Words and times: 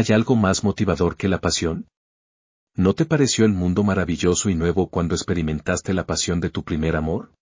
¿hay 0.00 0.14
algo 0.14 0.34
más 0.34 0.64
motivador 0.64 1.16
que 1.16 1.28
la 1.28 1.40
pasión? 1.40 1.86
¿No 2.74 2.94
te 2.94 3.04
pareció 3.04 3.44
el 3.44 3.52
mundo 3.52 3.84
maravilloso 3.84 4.48
y 4.48 4.54
nuevo 4.54 4.88
cuando 4.88 5.14
experimentaste 5.14 5.92
la 5.92 6.06
pasión 6.06 6.40
de 6.40 6.48
tu 6.48 6.64
primer 6.64 6.96
amor? 6.96 7.32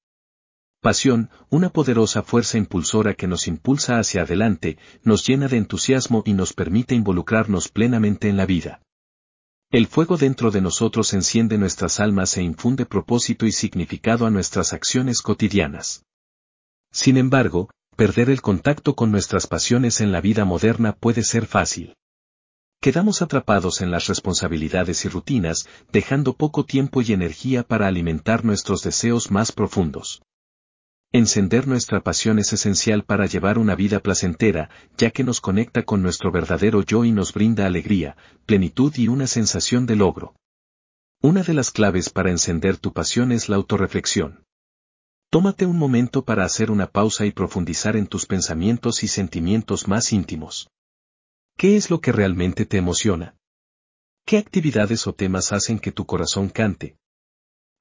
Pasión, 0.80 1.30
una 1.50 1.70
poderosa 1.70 2.24
fuerza 2.24 2.58
impulsora 2.58 3.14
que 3.14 3.28
nos 3.28 3.46
impulsa 3.46 4.00
hacia 4.00 4.22
adelante, 4.22 4.76
nos 5.04 5.24
llena 5.24 5.46
de 5.46 5.56
entusiasmo 5.56 6.24
y 6.26 6.32
nos 6.32 6.52
permite 6.52 6.96
involucrarnos 6.96 7.68
plenamente 7.68 8.28
en 8.28 8.36
la 8.36 8.46
vida. 8.46 8.82
El 9.70 9.86
fuego 9.86 10.16
dentro 10.16 10.50
de 10.50 10.60
nosotros 10.60 11.14
enciende 11.14 11.58
nuestras 11.58 12.00
almas 12.00 12.36
e 12.38 12.42
infunde 12.42 12.86
propósito 12.86 13.46
y 13.46 13.52
significado 13.52 14.26
a 14.26 14.30
nuestras 14.30 14.72
acciones 14.72 15.22
cotidianas. 15.22 16.04
Sin 16.90 17.18
embargo, 17.18 17.70
perder 17.94 18.30
el 18.30 18.40
contacto 18.40 18.96
con 18.96 19.12
nuestras 19.12 19.46
pasiones 19.46 20.00
en 20.00 20.10
la 20.10 20.20
vida 20.20 20.44
moderna 20.44 20.96
puede 20.96 21.22
ser 21.22 21.46
fácil. 21.46 21.94
Quedamos 22.80 23.22
atrapados 23.22 23.80
en 23.80 23.90
las 23.90 24.06
responsabilidades 24.06 25.04
y 25.04 25.08
rutinas, 25.08 25.66
dejando 25.92 26.34
poco 26.34 26.64
tiempo 26.64 27.02
y 27.02 27.12
energía 27.12 27.64
para 27.64 27.88
alimentar 27.88 28.44
nuestros 28.44 28.82
deseos 28.82 29.32
más 29.32 29.50
profundos. 29.50 30.22
Encender 31.10 31.66
nuestra 31.66 32.02
pasión 32.02 32.38
es 32.38 32.52
esencial 32.52 33.02
para 33.02 33.26
llevar 33.26 33.58
una 33.58 33.74
vida 33.74 33.98
placentera, 33.98 34.70
ya 34.96 35.10
que 35.10 35.24
nos 35.24 35.40
conecta 35.40 35.82
con 35.82 36.02
nuestro 36.02 36.30
verdadero 36.30 36.82
yo 36.82 37.04
y 37.04 37.10
nos 37.10 37.32
brinda 37.32 37.66
alegría, 37.66 38.16
plenitud 38.46 38.94
y 38.96 39.08
una 39.08 39.26
sensación 39.26 39.84
de 39.86 39.96
logro. 39.96 40.36
Una 41.20 41.42
de 41.42 41.54
las 41.54 41.72
claves 41.72 42.10
para 42.10 42.30
encender 42.30 42.76
tu 42.76 42.92
pasión 42.92 43.32
es 43.32 43.48
la 43.48 43.56
autorreflexión. 43.56 44.44
Tómate 45.30 45.66
un 45.66 45.78
momento 45.78 46.24
para 46.24 46.44
hacer 46.44 46.70
una 46.70 46.86
pausa 46.86 47.26
y 47.26 47.32
profundizar 47.32 47.96
en 47.96 48.06
tus 48.06 48.26
pensamientos 48.26 49.02
y 49.02 49.08
sentimientos 49.08 49.88
más 49.88 50.12
íntimos. 50.12 50.68
¿Qué 51.58 51.74
es 51.76 51.90
lo 51.90 52.00
que 52.00 52.12
realmente 52.12 52.66
te 52.66 52.76
emociona? 52.76 53.34
¿Qué 54.24 54.38
actividades 54.38 55.08
o 55.08 55.12
temas 55.12 55.50
hacen 55.50 55.80
que 55.80 55.90
tu 55.90 56.06
corazón 56.06 56.50
cante? 56.50 56.98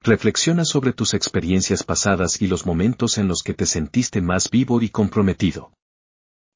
Reflexiona 0.02 0.64
sobre 0.64 0.92
tus 0.92 1.14
experiencias 1.14 1.84
pasadas 1.84 2.42
y 2.42 2.48
los 2.48 2.66
momentos 2.66 3.18
en 3.18 3.28
los 3.28 3.44
que 3.44 3.54
te 3.54 3.66
sentiste 3.66 4.20
más 4.20 4.50
vivo 4.50 4.82
y 4.82 4.88
comprometido. 4.88 5.72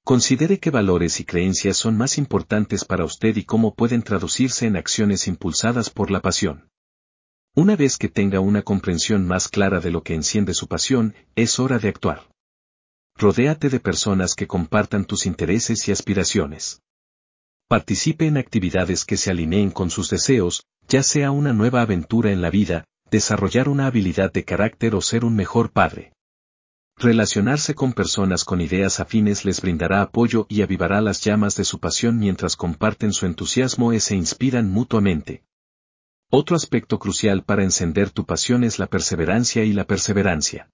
Considere 0.05 0.59
qué 0.59 0.71
valores 0.71 1.21
y 1.21 1.25
creencias 1.25 1.77
son 1.77 1.97
más 1.97 2.19
importantes 2.19 2.85
para 2.85 3.05
usted 3.05 3.37
y 3.37 3.45
cómo 3.45 3.77
pueden 3.77 4.03
traducirse 4.03 4.67
en 4.67 4.77
acciones 4.77 5.29
impulsadas 5.29 5.91
por 5.91 6.11
la 6.11 6.23
pasión. 6.23 6.71
Una 7.55 7.77
vez 7.77 7.99
que 7.99 8.09
tenga 8.09 8.41
una 8.41 8.63
comprensión 8.63 9.29
más 9.29 9.47
clara 9.47 9.79
de 9.79 9.93
lo 9.93 10.03
que 10.03 10.15
enciende 10.15 10.55
su 10.55 10.67
pasión, 10.67 11.15
es 11.37 11.61
hora 11.61 11.79
de 11.79 11.89
actuar. 11.89 12.29
Rodéate 13.17 13.69
de 13.69 13.79
personas 13.79 14.35
que 14.35 14.49
compartan 14.49 15.05
tus 15.05 15.25
intereses 15.25 15.87
y 15.87 15.93
aspiraciones. 15.93 16.83
Participe 17.73 18.27
en 18.27 18.37
actividades 18.37 19.07
que 19.07 19.17
se 19.17 19.31
alineen 19.31 19.71
con 19.71 19.89
sus 19.89 20.11
deseos, 20.11 20.67
ya 20.89 21.03
sea 21.03 21.31
una 21.31 21.55
nueva 21.55 21.81
aventura 21.81 22.31
en 22.31 22.43
la 22.43 22.51
vida, 22.51 22.85
desarrollar 23.11 23.71
una 23.71 23.87
habilidad 23.87 24.31
de 24.31 24.45
carácter 24.45 24.95
o 24.95 25.01
ser 25.01 25.25
un 25.25 25.35
mejor 25.35 25.73
padre. 25.73 26.13
Relacionarse 26.99 27.75
con 27.75 27.95
personas 27.95 28.45
con 28.45 28.61
ideas 28.61 29.01
afines 29.01 29.47
les 29.47 29.63
brindará 29.63 30.03
apoyo 30.03 30.45
y 30.51 30.61
avivará 30.61 31.01
las 31.01 31.23
llamas 31.23 31.57
de 31.57 31.65
su 31.65 31.81
pasión 31.81 32.19
mientras 32.19 32.57
comparten 32.57 33.15
su 33.15 33.25
entusiasmo 33.25 33.95
y 33.95 34.01
se 34.01 34.17
inspiran 34.17 34.71
mutuamente. 34.71 35.43
Otro 36.31 36.57
aspecto 36.57 36.99
crucial 36.99 37.43
para 37.43 37.65
encender 37.65 38.11
tu 38.11 38.27
pasión 38.27 38.65
es 38.65 38.79
la 38.79 38.87
perseverancia 38.87 39.65
y 39.65 39.73
la 39.73 39.87
perseverancia. 39.87 40.69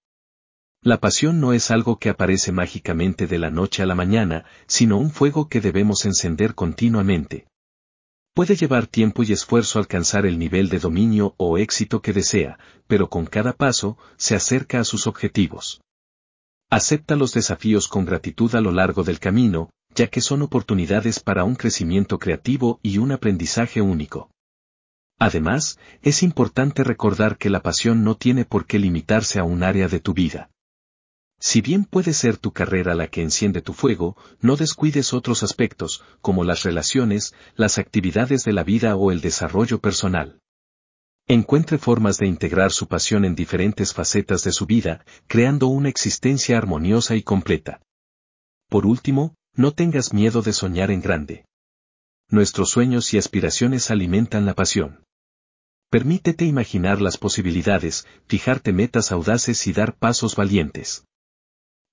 La 0.82 1.00
pasión 1.00 1.40
no 1.40 1.52
es 1.52 1.72
algo 1.72 1.98
que 1.98 2.08
aparece 2.08 2.52
mágicamente 2.52 3.26
de 3.26 3.38
la 3.38 3.50
noche 3.50 3.82
a 3.82 3.86
la 3.86 3.96
mañana, 3.96 4.44
sino 4.66 4.96
un 4.96 5.10
fuego 5.10 5.48
que 5.48 5.60
debemos 5.60 6.04
encender 6.04 6.54
continuamente. 6.54 7.46
Puede 8.32 8.54
llevar 8.54 8.86
tiempo 8.86 9.24
y 9.24 9.32
esfuerzo 9.32 9.80
alcanzar 9.80 10.24
el 10.24 10.38
nivel 10.38 10.68
de 10.68 10.78
dominio 10.78 11.34
o 11.36 11.58
éxito 11.58 12.00
que 12.00 12.12
desea, 12.12 12.60
pero 12.86 13.10
con 13.10 13.26
cada 13.26 13.54
paso, 13.54 13.98
se 14.16 14.36
acerca 14.36 14.78
a 14.78 14.84
sus 14.84 15.08
objetivos. 15.08 15.80
Acepta 16.70 17.16
los 17.16 17.32
desafíos 17.32 17.88
con 17.88 18.04
gratitud 18.04 18.54
a 18.54 18.60
lo 18.60 18.70
largo 18.70 19.02
del 19.02 19.18
camino, 19.18 19.70
ya 19.96 20.06
que 20.06 20.20
son 20.20 20.42
oportunidades 20.42 21.18
para 21.18 21.42
un 21.42 21.56
crecimiento 21.56 22.20
creativo 22.20 22.78
y 22.84 22.98
un 22.98 23.10
aprendizaje 23.10 23.80
único. 23.80 24.30
Además, 25.18 25.80
es 26.02 26.22
importante 26.22 26.84
recordar 26.84 27.36
que 27.36 27.50
la 27.50 27.62
pasión 27.62 28.04
no 28.04 28.16
tiene 28.16 28.44
por 28.44 28.66
qué 28.66 28.78
limitarse 28.78 29.40
a 29.40 29.44
un 29.44 29.64
área 29.64 29.88
de 29.88 29.98
tu 29.98 30.14
vida. 30.14 30.50
Si 31.40 31.60
bien 31.60 31.84
puede 31.84 32.12
ser 32.12 32.36
tu 32.36 32.52
carrera 32.52 32.94
la 32.94 33.08
que 33.08 33.22
enciende 33.22 33.62
tu 33.62 33.72
fuego, 33.72 34.16
no 34.40 34.56
descuides 34.56 35.12
otros 35.12 35.42
aspectos, 35.42 36.02
como 36.20 36.42
las 36.42 36.64
relaciones, 36.64 37.34
las 37.54 37.78
actividades 37.78 38.44
de 38.44 38.52
la 38.52 38.64
vida 38.64 38.96
o 38.96 39.12
el 39.12 39.20
desarrollo 39.20 39.80
personal. 39.80 40.40
Encuentre 41.28 41.78
formas 41.78 42.18
de 42.18 42.26
integrar 42.26 42.72
su 42.72 42.88
pasión 42.88 43.24
en 43.24 43.34
diferentes 43.34 43.94
facetas 43.94 44.42
de 44.42 44.50
su 44.50 44.66
vida, 44.66 45.04
creando 45.26 45.68
una 45.68 45.88
existencia 45.88 46.58
armoniosa 46.58 47.14
y 47.14 47.22
completa. 47.22 47.82
Por 48.68 48.86
último, 48.86 49.34
no 49.54 49.72
tengas 49.72 50.12
miedo 50.12 50.42
de 50.42 50.52
soñar 50.52 50.90
en 50.90 51.02
grande. 51.02 51.44
Nuestros 52.30 52.70
sueños 52.70 53.14
y 53.14 53.18
aspiraciones 53.18 53.90
alimentan 53.90 54.44
la 54.44 54.54
pasión. 54.54 55.04
Permítete 55.90 56.44
imaginar 56.44 57.00
las 57.00 57.16
posibilidades, 57.16 58.06
fijarte 58.26 58.72
metas 58.72 59.12
audaces 59.12 59.66
y 59.66 59.72
dar 59.72 59.96
pasos 59.96 60.36
valientes. 60.36 61.04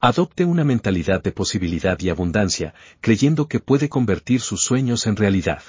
Adopte 0.06 0.46
una 0.46 0.64
mentalidad 0.64 1.24
de 1.24 1.32
posibilidad 1.32 2.00
y 2.00 2.10
abundancia, 2.10 2.76
creyendo 3.02 3.48
que 3.48 3.60
puede 3.60 3.90
convertir 3.90 4.40
sus 4.40 4.62
sueños 4.62 5.08
en 5.08 5.16
realidad. 5.16 5.64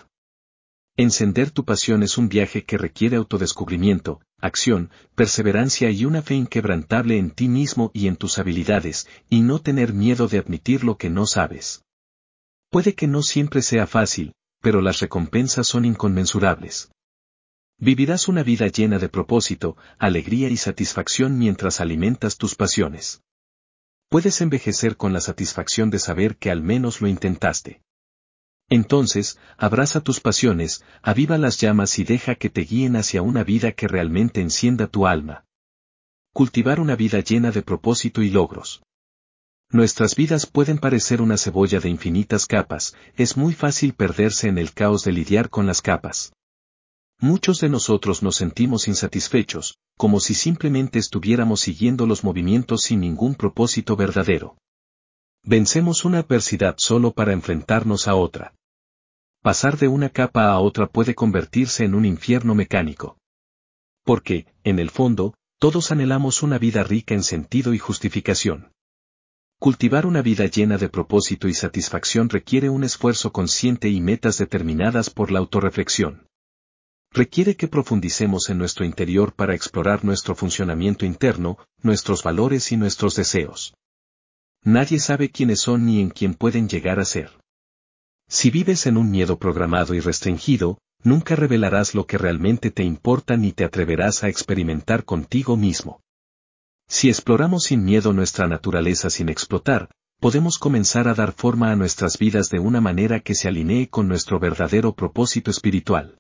Encender 0.98 1.50
tu 1.50 1.64
pasión 1.64 2.02
es 2.02 2.18
un 2.18 2.28
viaje 2.28 2.62
que 2.62 2.76
requiere 2.76 3.16
autodescubrimiento, 3.16 4.20
acción, 4.38 4.90
perseverancia 5.14 5.90
y 5.90 6.04
una 6.04 6.20
fe 6.20 6.34
inquebrantable 6.34 7.16
en 7.16 7.30
ti 7.30 7.48
mismo 7.48 7.90
y 7.94 8.08
en 8.08 8.16
tus 8.16 8.36
habilidades, 8.38 9.08
y 9.30 9.40
no 9.40 9.58
tener 9.58 9.94
miedo 9.94 10.28
de 10.28 10.36
admitir 10.36 10.84
lo 10.84 10.98
que 10.98 11.08
no 11.08 11.24
sabes. 11.24 11.86
Puede 12.68 12.94
que 12.94 13.06
no 13.06 13.22
siempre 13.22 13.62
sea 13.62 13.86
fácil, 13.86 14.34
pero 14.60 14.82
las 14.82 15.00
recompensas 15.00 15.66
son 15.66 15.86
inconmensurables. 15.86 16.90
Vivirás 17.78 18.28
una 18.28 18.42
vida 18.42 18.66
llena 18.66 18.98
de 18.98 19.08
propósito, 19.08 19.78
alegría 19.98 20.50
y 20.50 20.58
satisfacción 20.58 21.38
mientras 21.38 21.80
alimentas 21.80 22.36
tus 22.36 22.54
pasiones 22.54 23.22
puedes 24.08 24.40
envejecer 24.40 24.96
con 24.96 25.12
la 25.12 25.20
satisfacción 25.20 25.90
de 25.90 25.98
saber 25.98 26.36
que 26.36 26.50
al 26.50 26.62
menos 26.62 27.00
lo 27.00 27.08
intentaste. 27.08 27.82
Entonces, 28.68 29.38
abraza 29.56 30.00
tus 30.00 30.20
pasiones, 30.20 30.84
aviva 31.02 31.38
las 31.38 31.58
llamas 31.58 31.98
y 31.98 32.04
deja 32.04 32.34
que 32.34 32.50
te 32.50 32.62
guíen 32.62 32.96
hacia 32.96 33.22
una 33.22 33.44
vida 33.44 33.72
que 33.72 33.86
realmente 33.86 34.40
encienda 34.40 34.88
tu 34.88 35.06
alma. 35.06 35.44
Cultivar 36.32 36.80
una 36.80 36.96
vida 36.96 37.20
llena 37.20 37.50
de 37.50 37.62
propósito 37.62 38.22
y 38.22 38.30
logros. 38.30 38.82
Nuestras 39.70 40.14
vidas 40.14 40.46
pueden 40.46 40.78
parecer 40.78 41.20
una 41.20 41.36
cebolla 41.36 41.80
de 41.80 41.88
infinitas 41.88 42.46
capas, 42.46 42.94
es 43.16 43.36
muy 43.36 43.52
fácil 43.52 43.94
perderse 43.94 44.48
en 44.48 44.58
el 44.58 44.72
caos 44.72 45.02
de 45.02 45.12
lidiar 45.12 45.48
con 45.48 45.66
las 45.66 45.82
capas. 45.82 46.32
Muchos 47.20 47.60
de 47.60 47.70
nosotros 47.70 48.22
nos 48.22 48.36
sentimos 48.36 48.88
insatisfechos, 48.88 49.78
como 49.96 50.20
si 50.20 50.34
simplemente 50.34 50.98
estuviéramos 50.98 51.60
siguiendo 51.60 52.06
los 52.06 52.24
movimientos 52.24 52.82
sin 52.82 53.00
ningún 53.00 53.34
propósito 53.34 53.96
verdadero. 53.96 54.58
Vencemos 55.42 56.04
una 56.04 56.18
adversidad 56.18 56.74
solo 56.76 57.12
para 57.12 57.32
enfrentarnos 57.32 58.06
a 58.06 58.16
otra. 58.16 58.54
Pasar 59.40 59.78
de 59.78 59.88
una 59.88 60.10
capa 60.10 60.50
a 60.50 60.58
otra 60.58 60.88
puede 60.88 61.14
convertirse 61.14 61.84
en 61.84 61.94
un 61.94 62.04
infierno 62.04 62.54
mecánico. 62.54 63.16
Porque, 64.04 64.46
en 64.62 64.78
el 64.78 64.90
fondo, 64.90 65.32
todos 65.58 65.90
anhelamos 65.92 66.42
una 66.42 66.58
vida 66.58 66.84
rica 66.84 67.14
en 67.14 67.22
sentido 67.22 67.72
y 67.72 67.78
justificación. 67.78 68.72
Cultivar 69.58 70.04
una 70.04 70.20
vida 70.20 70.44
llena 70.44 70.76
de 70.76 70.90
propósito 70.90 71.48
y 71.48 71.54
satisfacción 71.54 72.28
requiere 72.28 72.68
un 72.68 72.84
esfuerzo 72.84 73.32
consciente 73.32 73.88
y 73.88 74.02
metas 74.02 74.36
determinadas 74.36 75.08
por 75.08 75.30
la 75.30 75.38
autorreflexión 75.38 76.25
requiere 77.16 77.56
que 77.56 77.66
profundicemos 77.66 78.50
en 78.50 78.58
nuestro 78.58 78.84
interior 78.84 79.32
para 79.32 79.54
explorar 79.54 80.04
nuestro 80.04 80.34
funcionamiento 80.34 81.06
interno, 81.06 81.56
nuestros 81.80 82.22
valores 82.22 82.72
y 82.72 82.76
nuestros 82.76 83.16
deseos. 83.16 83.74
Nadie 84.62 85.00
sabe 85.00 85.30
quiénes 85.30 85.62
son 85.62 85.86
ni 85.86 86.02
en 86.02 86.10
quién 86.10 86.34
pueden 86.34 86.68
llegar 86.68 87.00
a 87.00 87.06
ser. 87.06 87.30
Si 88.28 88.50
vives 88.50 88.84
en 88.86 88.98
un 88.98 89.10
miedo 89.10 89.38
programado 89.38 89.94
y 89.94 90.00
restringido, 90.00 90.76
nunca 91.02 91.36
revelarás 91.36 91.94
lo 91.94 92.06
que 92.06 92.18
realmente 92.18 92.70
te 92.70 92.82
importa 92.82 93.38
ni 93.38 93.52
te 93.52 93.64
atreverás 93.64 94.22
a 94.22 94.28
experimentar 94.28 95.04
contigo 95.04 95.56
mismo. 95.56 96.02
Si 96.86 97.08
exploramos 97.08 97.64
sin 97.64 97.82
miedo 97.82 98.12
nuestra 98.12 98.46
naturaleza 98.46 99.08
sin 99.08 99.30
explotar, 99.30 99.88
podemos 100.20 100.58
comenzar 100.58 101.08
a 101.08 101.14
dar 101.14 101.32
forma 101.32 101.70
a 101.70 101.76
nuestras 101.76 102.18
vidas 102.18 102.50
de 102.50 102.58
una 102.58 102.82
manera 102.82 103.20
que 103.20 103.34
se 103.34 103.48
alinee 103.48 103.88
con 103.88 104.06
nuestro 104.06 104.38
verdadero 104.38 104.94
propósito 104.94 105.50
espiritual. 105.50 106.18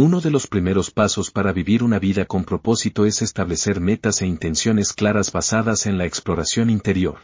Uno 0.00 0.20
de 0.20 0.30
los 0.30 0.46
primeros 0.46 0.92
pasos 0.92 1.32
para 1.32 1.52
vivir 1.52 1.82
una 1.82 1.98
vida 1.98 2.24
con 2.24 2.44
propósito 2.44 3.04
es 3.04 3.20
establecer 3.20 3.80
metas 3.80 4.22
e 4.22 4.26
intenciones 4.26 4.92
claras 4.92 5.32
basadas 5.32 5.86
en 5.86 5.98
la 5.98 6.04
exploración 6.06 6.70
interior. 6.70 7.18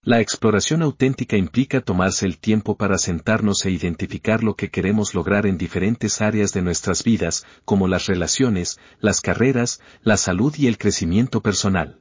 La 0.00 0.22
exploración 0.22 0.80
auténtica 0.80 1.36
implica 1.36 1.82
tomarse 1.82 2.24
el 2.24 2.38
tiempo 2.38 2.78
para 2.78 2.96
sentarnos 2.96 3.66
e 3.66 3.70
identificar 3.70 4.42
lo 4.42 4.56
que 4.56 4.70
queremos 4.70 5.12
lograr 5.12 5.44
en 5.44 5.58
diferentes 5.58 6.22
áreas 6.22 6.54
de 6.54 6.62
nuestras 6.62 7.04
vidas, 7.04 7.44
como 7.66 7.86
las 7.86 8.06
relaciones, 8.06 8.80
las 8.98 9.20
carreras, 9.20 9.82
la 10.00 10.16
salud 10.16 10.54
y 10.56 10.68
el 10.68 10.78
crecimiento 10.78 11.42
personal. 11.42 12.00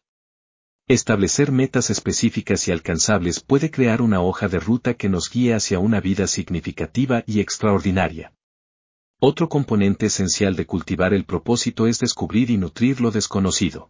Establecer 0.87 1.51
metas 1.51 1.89
específicas 1.89 2.69
y 2.69 2.71
alcanzables 2.71 3.41
puede 3.41 3.69
crear 3.69 4.01
una 4.01 4.21
hoja 4.21 4.47
de 4.47 4.61
ruta 4.61 4.93
que 4.93 5.09
nos 5.09 5.29
guíe 5.29 5.53
hacia 5.53 5.79
una 5.79 5.99
vida 5.99 6.27
significativa 6.27 7.25
y 7.27 7.41
extraordinaria. 7.41 8.31
Otro 9.25 9.47
componente 9.47 10.07
esencial 10.07 10.57
de 10.57 10.65
cultivar 10.65 11.13
el 11.13 11.23
propósito 11.23 11.87
es 11.87 11.97
descubrir 11.97 12.49
y 12.49 12.57
nutrir 12.57 12.99
lo 12.99 13.09
desconocido. 13.09 13.89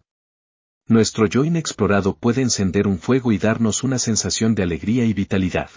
Nuestro 0.88 1.26
yo 1.26 1.44
inexplorado 1.44 2.16
puede 2.16 2.44
encender 2.44 2.86
un 2.86 3.00
fuego 3.00 3.32
y 3.32 3.40
darnos 3.40 3.82
una 3.82 3.98
sensación 3.98 4.54
de 4.54 4.62
alegría 4.62 5.06
y 5.06 5.14
vitalidad. 5.14 5.72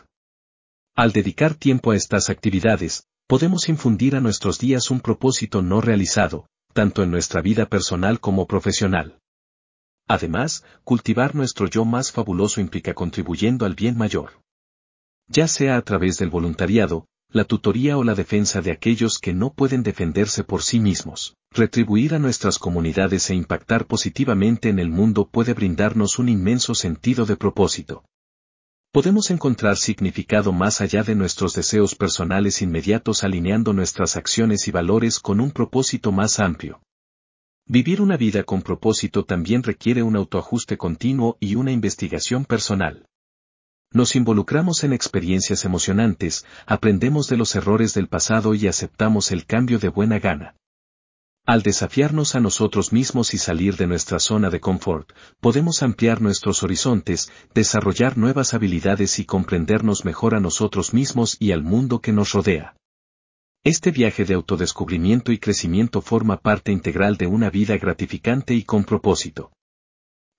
Al 0.95 1.13
dedicar 1.13 1.55
tiempo 1.55 1.93
a 1.93 1.97
estas 1.97 2.29
actividades, 2.29 3.05
podemos 3.27 3.71
infundir 3.71 4.15
a 4.15 4.21
nuestros 4.21 4.59
días 4.59 4.91
un 4.91 5.01
propósito 5.01 5.63
no 5.63 5.81
realizado, 5.81 6.51
tanto 6.75 7.03
en 7.03 7.11
nuestra 7.11 7.41
vida 7.41 7.65
personal 7.65 8.21
como 8.21 8.47
profesional. 8.47 9.21
Además, 10.07 10.65
cultivar 10.85 11.35
nuestro 11.35 11.67
yo 11.67 11.87
más 11.87 12.13
fabuloso 12.13 12.61
implica 12.61 12.93
contribuyendo 12.93 13.65
al 13.65 13.75
bien 13.75 13.97
mayor. 13.97 14.33
Ya 15.29 15.49
sea 15.49 15.79
a 15.79 15.81
través 15.81 16.19
del 16.19 16.29
voluntariado, 16.29 17.07
la 17.31 17.45
tutoría 17.45 17.99
o 17.99 18.05
la 18.05 18.15
defensa 18.15 18.63
de 18.63 18.71
aquellos 18.71 19.19
que 19.19 19.35
no 19.35 19.53
pueden 19.53 19.83
defenderse 19.83 20.45
por 20.45 20.63
sí 20.63 20.81
mismos. 20.81 21.37
Retribuir 21.51 22.15
a 22.15 22.19
nuestras 22.19 22.59
comunidades 22.59 23.31
e 23.31 23.35
impactar 23.35 23.87
positivamente 23.87 24.69
en 24.69 24.79
el 24.79 24.91
mundo 24.91 25.29
puede 25.29 25.55
brindarnos 25.55 26.19
un 26.19 26.29
inmenso 26.29 26.75
sentido 26.75 27.27
de 27.27 27.37
propósito. 27.37 28.05
Podemos 28.93 29.31
encontrar 29.31 29.77
significado 29.77 30.53
más 30.53 30.81
allá 30.81 31.03
de 31.03 31.15
nuestros 31.15 31.53
deseos 31.55 31.95
personales 31.95 32.63
inmediatos 32.63 33.25
alineando 33.25 33.73
nuestras 33.73 34.17
acciones 34.17 34.69
y 34.69 34.71
valores 34.71 35.21
con 35.21 35.41
un 35.41 35.51
propósito 35.51 36.13
más 36.13 36.41
amplio. 36.41 36.81
Vivir 37.67 38.01
una 38.01 38.17
vida 38.17 38.45
con 38.45 38.63
propósito 38.63 39.25
también 39.25 39.63
requiere 39.63 40.03
un 40.03 40.17
autoajuste 40.17 40.79
continuo 40.79 41.37
y 41.41 41.57
una 41.57 41.73
investigación 41.73 42.45
personal. 42.45 43.07
Nos 43.93 44.17
involucramos 44.17 44.85
en 44.85 44.93
experiencias 44.93 45.65
emocionantes, 45.65 46.45
aprendemos 46.67 47.29
de 47.29 47.37
los 47.37 47.55
errores 47.55 47.95
del 47.95 48.09
pasado 48.09 48.55
y 48.55 48.67
aceptamos 48.67 49.31
el 49.31 49.47
cambio 49.47 49.79
de 49.79 49.89
buena 49.89 50.19
gana. 50.19 50.55
Al 51.47 51.63
desafiarnos 51.63 52.35
a 52.35 52.41
nosotros 52.41 52.93
mismos 52.93 53.33
y 53.33 53.39
salir 53.39 53.77
de 53.77 53.87
nuestra 53.87 54.19
zona 54.19 54.51
de 54.51 54.59
confort, 54.59 55.13
podemos 55.41 55.85
ampliar 55.85 56.21
nuestros 56.21 56.65
horizontes, 56.65 57.31
desarrollar 57.55 58.19
nuevas 58.19 58.53
habilidades 58.53 59.21
y 59.21 59.25
comprendernos 59.25 60.05
mejor 60.05 60.35
a 60.35 60.41
nosotros 60.41 60.93
mismos 60.93 61.37
y 61.39 61.53
al 61.53 61.63
mundo 61.63 62.01
que 62.01 62.13
nos 62.13 62.33
rodea. 62.33 62.75
Este 63.63 63.93
viaje 63.93 64.25
de 64.25 64.35
autodescubrimiento 64.35 65.31
y 65.31 65.39
crecimiento 65.39 66.01
forma 66.01 66.37
parte 66.37 66.73
integral 66.73 67.17
de 67.17 67.29
una 67.29 67.49
vida 67.49 67.77
gratificante 67.79 68.55
y 68.55 68.65
con 68.65 68.83
propósito. 68.85 69.53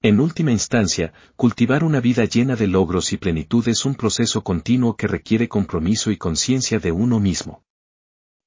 En 0.02 0.20
última 0.20 0.52
instancia, 0.52 1.12
cultivar 1.36 1.84
una 1.84 2.00
vida 2.00 2.26
llena 2.26 2.56
de 2.56 2.68
logros 2.68 3.14
y 3.14 3.18
plenitud 3.18 3.68
es 3.68 3.84
un 3.84 3.96
proceso 3.96 4.44
continuo 4.44 4.96
que 4.96 5.08
requiere 5.08 5.50
compromiso 5.50 6.12
y 6.12 6.18
conciencia 6.18 6.80
de 6.80 6.92
uno 6.92 7.20
mismo. 7.20 7.64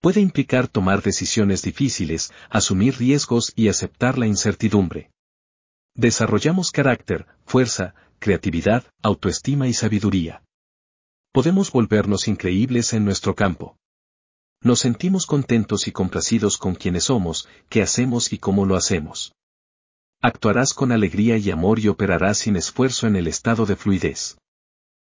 Puede 0.00 0.20
implicar 0.20 0.68
tomar 0.68 1.02
decisiones 1.02 1.62
difíciles, 1.62 2.32
asumir 2.50 2.96
riesgos 2.98 3.52
y 3.56 3.68
aceptar 3.68 4.16
la 4.16 4.28
incertidumbre. 4.28 5.10
Desarrollamos 5.96 6.70
carácter, 6.70 7.26
fuerza, 7.44 7.94
creatividad, 8.20 8.84
autoestima 9.02 9.66
y 9.66 9.74
sabiduría. 9.74 10.44
Podemos 11.32 11.72
volvernos 11.72 12.28
increíbles 12.28 12.92
en 12.92 13.04
nuestro 13.04 13.34
campo. 13.34 13.76
Nos 14.62 14.78
sentimos 14.78 15.26
contentos 15.26 15.88
y 15.88 15.92
complacidos 15.92 16.58
con 16.58 16.76
quienes 16.76 17.04
somos, 17.04 17.48
qué 17.68 17.82
hacemos 17.82 18.32
y 18.32 18.38
cómo 18.38 18.66
lo 18.66 18.76
hacemos. 18.76 19.32
Actuarás 20.22 20.74
con 20.74 20.92
alegría 20.92 21.38
y 21.38 21.50
amor 21.50 21.78
y 21.78 21.88
operarás 21.88 22.38
sin 22.38 22.56
esfuerzo 22.56 23.06
en 23.06 23.16
el 23.16 23.26
estado 23.26 23.64
de 23.64 23.76
fluidez. 23.76 24.36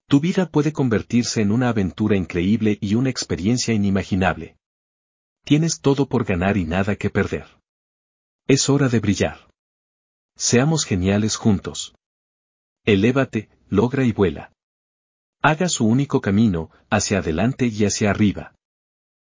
Tu 0.09 0.21
vida 0.21 0.47
puede 0.47 0.73
convertirse 0.73 1.41
en 1.41 1.51
una 1.51 1.69
aventura 1.71 2.17
increíble 2.17 2.79
y 2.81 2.95
una 2.95 3.11
experiencia 3.11 3.75
inimaginable. 3.75 4.57
Tienes 5.45 5.81
todo 5.81 6.07
por 6.07 6.25
ganar 6.25 6.57
y 6.57 6.65
nada 6.65 6.95
que 6.95 7.11
perder. 7.11 7.47
Es 8.47 8.69
hora 8.69 8.89
de 8.89 9.01
brillar. 9.01 9.49
Seamos 10.37 10.85
geniales 10.85 11.37
juntos. 11.37 11.95
Elévate, 12.85 13.49
logra 13.69 14.05
y 14.05 14.13
vuela. 14.13 14.53
Haga 15.41 15.69
su 15.69 15.87
único 15.87 16.21
camino, 16.21 16.71
hacia 16.91 17.19
adelante 17.19 17.67
y 17.67 17.85
hacia 17.85 18.11
arriba. 18.11 18.52